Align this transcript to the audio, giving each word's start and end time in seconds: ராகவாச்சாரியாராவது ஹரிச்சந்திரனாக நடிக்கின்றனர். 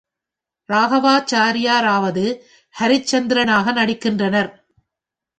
ராகவாச்சாரியாராவது 0.69 2.23
ஹரிச்சந்திரனாக 2.75 3.73
நடிக்கின்றனர். 3.73 4.49